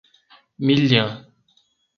[0.57, 1.07] Milhã